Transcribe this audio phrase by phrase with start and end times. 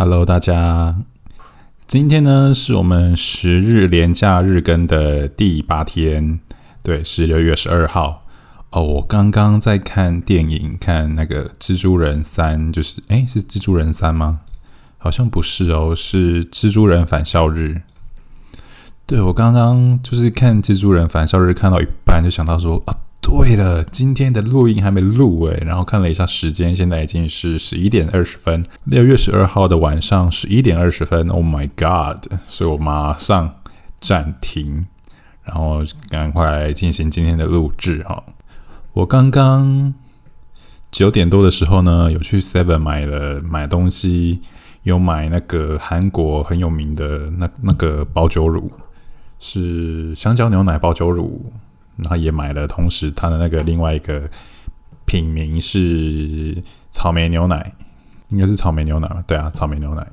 [0.00, 0.94] Hello，大家，
[1.88, 6.38] 今天呢是我们十日连假日更的第八天，
[6.84, 8.22] 对，是六月十二号。
[8.70, 14.42] 哦，我刚刚在看电影，看那个《蜘蛛人三》，就是诶，是《蜘蛛人三》吗？
[14.98, 17.78] 好像不是哦，是《蜘蛛人返校日》。
[19.04, 22.96] 对我刚刚就是看《蜘蛛人返校日》，看到一半就想到说啊。
[23.20, 31.28] 对了，今天的录音还没录诶，然后看了一下时间，现在已经是十一点二十分，六月十二号的晚上十一点二十分。
[31.28, 32.32] Oh my god！
[32.48, 33.56] 所以我马上
[34.00, 34.86] 暂停，
[35.42, 38.24] 然后赶快进行今天的录制哈。
[38.94, 39.92] 我刚刚
[40.90, 44.40] 九点多的时候呢，有去 Seven 买了买东西，
[44.84, 48.72] 有买那个韩国很有名的那那个保酒乳，
[49.38, 51.52] 是香蕉牛奶保酒乳。
[51.98, 54.30] 然后也买了，同时它的那个另外一个
[55.04, 57.72] 品名是草莓牛奶，
[58.28, 59.22] 应该是草莓牛奶吧？
[59.26, 60.06] 对啊，草莓牛奶。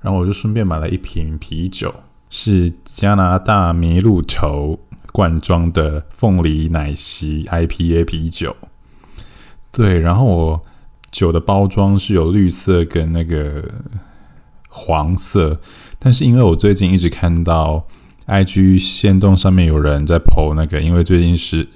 [0.00, 1.92] 然后我就顺便买了一瓶啤酒，
[2.30, 4.78] 是加拿大麋鹿头
[5.12, 8.54] 罐装的凤梨奶昔 IPA 啤酒。
[9.72, 10.62] 对，然后我
[11.10, 13.64] 酒的包装是有绿色跟那个
[14.68, 15.60] 黄色，
[15.98, 17.88] 但是因为我最近一直看到。
[18.26, 21.68] I G 线动上面有人在 PO 那个，因为最近是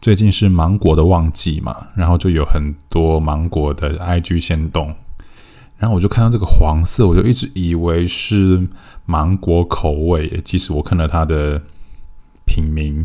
[0.00, 4.94] 最近是芒果的旺季嘛，然后就有很多芒果的 I G 线动，
[5.78, 8.68] 然后我就看到这个黄色，我就一直以为是
[9.04, 11.60] 芒果口味，即使我看了它的
[12.46, 13.04] 品名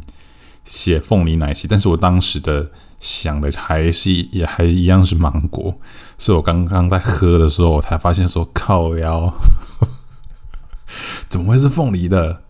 [0.63, 2.69] 写凤梨奶昔，但是我当时的
[2.99, 5.75] 想的还是也还一样是芒果，
[6.19, 9.33] 所以我刚刚在喝的时候，我才发现说靠腰。
[11.27, 12.43] 怎么会是凤梨的？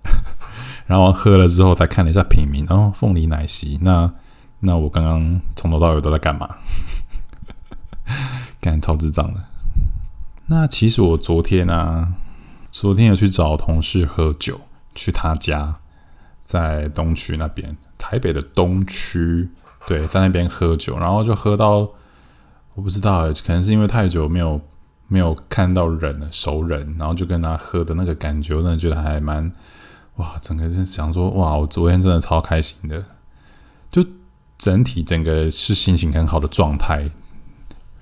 [0.85, 3.79] 然后喝了之后才看了一下品名，然后凤梨奶昔。
[3.81, 4.11] 那
[4.59, 6.57] 那我刚刚从头到尾都在干嘛？
[8.61, 9.43] 干超智障的。
[10.47, 12.13] 那其实我昨天啊，
[12.71, 14.61] 昨天有去找同事喝酒，
[14.93, 15.77] 去他家，
[16.43, 19.49] 在东区那边，台北的东区，
[19.87, 21.89] 对，在那边喝酒，然后就喝到
[22.75, 24.61] 我不知道，可能是因为太久没有。
[25.07, 29.51] 没有看到人熟人，然后就跟他喝的那个感觉，我真的觉得还蛮
[30.17, 30.37] 哇！
[30.41, 33.03] 整个是想说哇，我昨天真的超开心的，
[33.91, 34.05] 就
[34.57, 37.09] 整体整个是心情很好的状态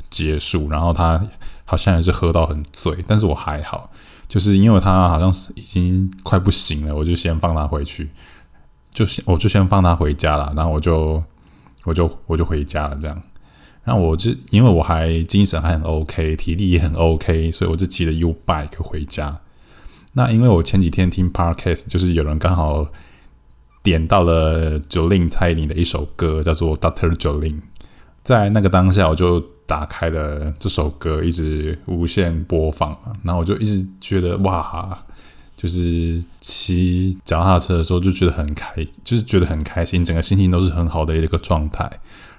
[0.10, 0.70] 结束。
[0.70, 1.28] 然后他
[1.66, 3.90] 好像也是喝到很醉，但是我还好，
[4.28, 8.10] 就是因为他好像是已经快不行了，我就先放他回去，
[8.92, 11.24] 就先我就先放他回家了，然后我就
[11.84, 13.22] 我就我就回家了，这样。
[13.84, 19.40] 然后我就因为我还精神还很 OK，体力也很 OK，所以我就骑着 U bike 回家。
[20.14, 22.88] 那因为我前几天听 Podcast，就是有人刚好
[23.82, 27.62] 点到了九令蔡依林的一首歌，叫做 Doctor 九令。
[28.24, 32.98] 在那个当下，我就打开了这首歌，一直无限播放。
[33.24, 34.98] 然后我就一直觉得哇，
[35.58, 41.90] 就是骑脚踏车的时候就觉得很开，就是觉得很开心，整个心情都是很好的一个状态。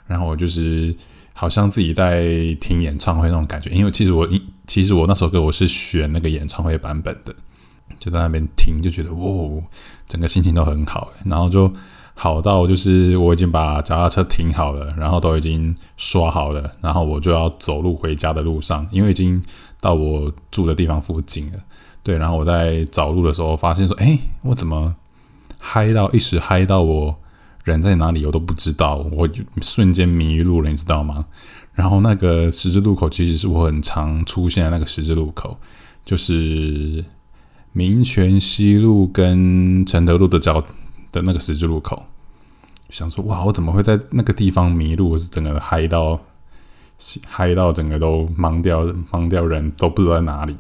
[0.06, 0.94] 然后我就是。
[1.36, 4.26] 好像自己在听演唱会那种感觉，因为其实我，
[4.68, 7.34] 其实我那首歌我是选那个演唱会版本的，
[8.04, 9.62] 就在那边听，就觉得哇，
[10.06, 11.72] 整个心情都很好，然后就
[12.14, 19.42] 好到就是我已经把脚踏车停好了，然后都已经刷好了，然后我就要走路回家的路上，因为已经
[19.80, 21.58] 到我住的地方附近了，
[22.02, 24.94] 对，然后我在找路的时候发现说，哎，我怎么
[25.58, 27.16] 嗨到一时嗨到我。
[27.64, 31.24] 人在哪里我都不知道，我就瞬间迷路了，你知道吗？
[31.72, 35.56] 然后那个十字路口其实是我很常出现的那个十字路口，
[36.04, 37.02] 就是
[37.76, 40.64] 民权西路跟承德路的交
[41.10, 42.04] 的那个十字路口。
[42.88, 45.10] 想说哇，我怎么会在那个地方迷路？
[45.10, 46.20] 我是整个嗨到
[47.26, 50.56] 嗨到整个都盲掉，盲掉人都不知道在哪里。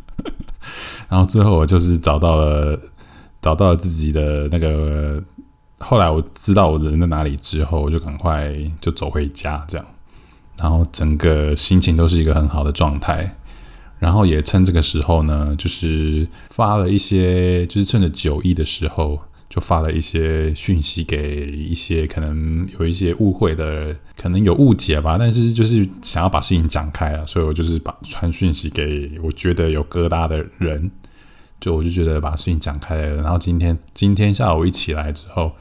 [1.08, 2.78] 然后最后我就是找到了，
[3.40, 5.22] 找到了自己的那个。
[5.78, 9.86] 后来我知道我人在哪里之后，我就赶快就走回家，这样，
[10.58, 13.38] 然后整个心情都是一个很好的状态。
[14.00, 25.16] 然后也趁这个时候呢，就是发了一些，就是趁着九一的时候，就发了一些讯息给一些可能有一些误会的，可能有误解吧。
[25.16, 30.90] 但是就是想要把事情讲开啊，所以我就是把传讯息给我觉得有疙瘩的人。
[31.60, 35.52] 就我就觉得把事情讲开了，然后今天今天下午一起来之后，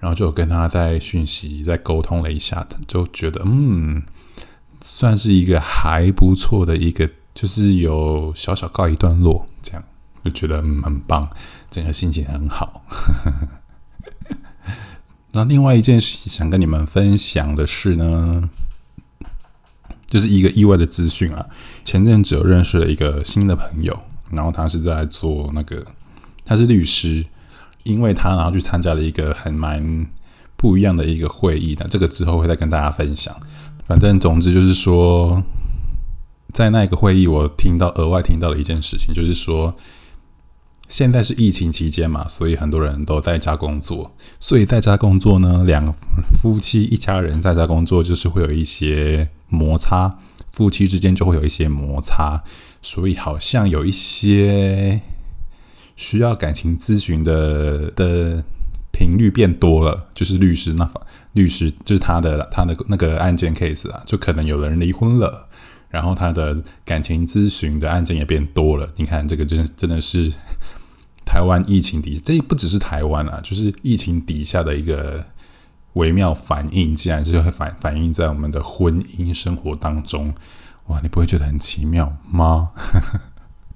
[0.00, 4.02] 然后就跟他在讯息在沟通了一下，就觉得嗯，
[4.80, 9.82] 算是一个还不错的一个，就是有小小告一段落，这样
[10.24, 11.28] 就觉得很棒，
[11.70, 12.84] 整个心情很好。
[15.32, 18.48] 那另外一件事想跟你们分享的是呢，
[20.06, 21.46] 就是一个意外的资讯啊。
[21.84, 23.98] 前阵子有认识了一个新的朋友，
[24.30, 25.84] 然后他是在做那个，
[26.44, 27.26] 他是律师，
[27.82, 30.06] 因为他然后去参加了一个很蛮
[30.56, 33.34] 不一样的一个会议的，这个之后会再跟大家分享。
[33.84, 35.42] 反正总之就是说，
[36.54, 39.74] 在那个会议，我听到额外听到了一件事情，就是说。
[40.86, 44.14] 现在是疫情期间嘛，所以很多人都在家工作。
[44.38, 45.92] 所以在家工作呢，两
[46.40, 50.18] 夫妻一家人在家工作，就是会有一些摩擦，
[50.52, 52.44] 夫妻之间就会有一些摩擦。
[52.82, 55.00] 所以好像有一些
[55.96, 58.44] 需要感情咨询的的
[58.92, 60.88] 频率变多了，就是律师那
[61.32, 65.48] 律师就是他的他的那个案件 case 啊，就可能有人离婚了，
[65.94, 68.92] 然后他的感情咨询的案件也变多了。
[68.96, 70.32] 你看这个真真的是。
[71.26, 75.24] 台湾疫情底，这不只是台湾啊，就是疫情底下的一个
[75.94, 80.34] 微妙反应，竟然是会反反映在我们的婚姻生活当中。
[80.88, 82.70] 哇，你不会觉得很奇妙吗？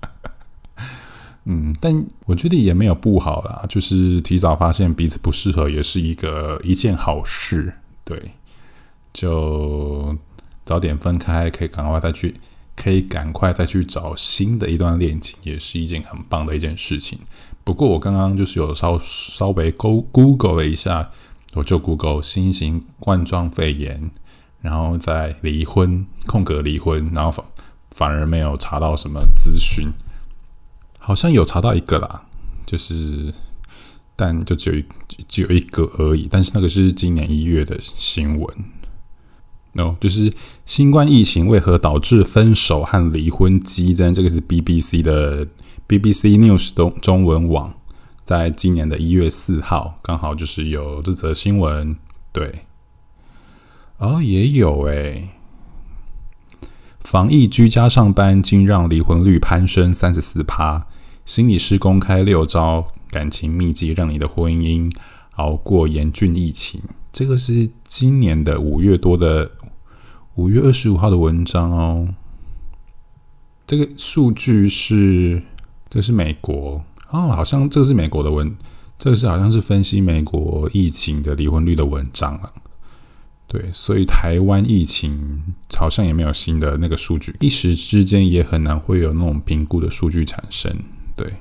[1.47, 7.73] 嗯，但我觉得也没有不好啦，就是提早发现彼此不适合，也是一个一件好事。
[8.05, 8.35] 对，
[9.13, 10.17] 就
[10.69, 12.39] 早点分开，可以赶快再去。
[12.81, 17.19] 可以赶快再去找新的一段恋情，也是一件很棒的一件事情。
[17.65, 21.11] 不过我刚刚就是有稍稍微 Go Google 了一下，
[21.55, 24.13] 我就 Google 新型冠状肺炎，
[24.61, 27.45] 然后再离婚，空格离婚，然后反
[27.91, 29.89] 反而没有查到什么资讯，
[31.01, 32.27] 好像有查到一个啦，
[32.65, 33.35] 就是
[34.15, 34.85] 但就只有
[35.27, 38.78] 只有一个而已，但是那个是今年一月的新闻。
[39.75, 40.33] 哦，就是
[40.67, 44.13] 新冠疫情为何导致分手和离婚激增？
[44.13, 45.47] 这个是 BBC 的
[45.87, 47.75] BBC News 中中文网，
[48.25, 51.97] 在今年的一月四号，刚好就是有这则新闻。
[52.33, 52.65] 对，
[53.99, 55.29] 哦，也有诶。
[56.99, 60.87] 防疫居家上班竟让离婚率攀升三十四趴。
[61.25, 64.93] 心理师公开六招感情秘籍，让你的婚姻
[65.37, 66.81] 熬过严峻疫情。
[67.13, 69.53] 这个是今年的五月多的。
[70.39, 72.15] 五月二十五号的文章哦，
[73.67, 75.43] 这个数据是，
[75.91, 78.57] 这是美国哦，好像这个是美国的文，
[78.97, 82.53] 这个是好像是分析美国疫情的离婚率的文章啊。
[83.49, 85.43] 对，所以台湾疫情
[85.77, 90.73] 好像也没有新的那个数据，一时之间也很难会有那种评估的数据产生。
[91.17, 91.35] 对，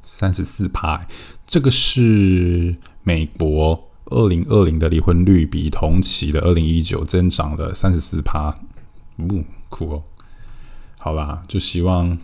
[0.00, 1.06] 三十四趴，
[1.46, 3.90] 这个是美国。
[4.12, 8.54] 二零二零的离婚率比同期的二零一九增长了三十四趴，
[9.18, 10.02] 呜，酷哦！
[10.98, 12.16] 好啦，就希望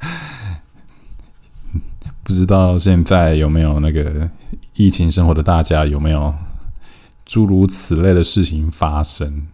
[2.22, 4.30] 不知道现在有没有那个
[4.74, 6.34] 疫情生活的大家有没有
[7.26, 9.48] 诸如此类的事情发生，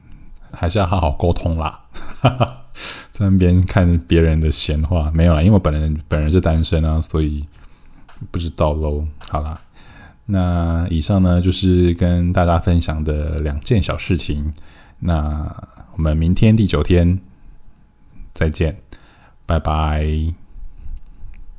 [0.53, 1.87] 还是要好好沟通啦。
[3.11, 7.47] 在那边看别人的闲话没有啦，因为我本人本人是单身啊，所以
[8.31, 9.07] 不知道喽。
[9.29, 9.61] 好啦。
[10.27, 14.53] 那以上呢，就是跟大家分享的两件小事情。
[15.01, 15.55] 那
[15.93, 17.21] 我们明天第九天
[18.33, 18.77] 再见，
[19.45, 20.44] 拜拜。